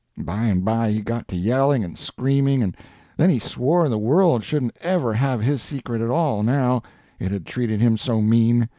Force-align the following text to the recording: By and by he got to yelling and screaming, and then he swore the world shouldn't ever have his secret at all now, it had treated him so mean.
By 0.17 0.45
and 0.45 0.65
by 0.65 0.89
he 0.91 0.99
got 0.99 1.27
to 1.27 1.35
yelling 1.35 1.83
and 1.83 1.95
screaming, 1.95 2.63
and 2.63 2.75
then 3.17 3.29
he 3.29 3.37
swore 3.37 3.87
the 3.87 3.99
world 3.99 4.43
shouldn't 4.43 4.75
ever 4.81 5.13
have 5.13 5.41
his 5.41 5.61
secret 5.61 6.01
at 6.01 6.09
all 6.09 6.41
now, 6.41 6.81
it 7.19 7.29
had 7.29 7.45
treated 7.45 7.79
him 7.81 7.97
so 7.97 8.19
mean. 8.19 8.67